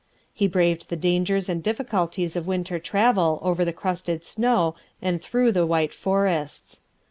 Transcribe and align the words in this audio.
He 0.33 0.47
braved 0.47 0.89
the 0.89 0.95
dangers 0.95 1.47
and 1.47 1.61
difficulties 1.61 2.35
of 2.35 2.47
winter 2.47 2.79
travel 2.79 3.37
over 3.43 3.63
the 3.63 3.71
crusted 3.71 4.23
snow 4.25 4.73
and 4.99 5.21
through 5.21 5.51
the 5.51 5.67
white 5.67 5.93
forests. 5.93 6.81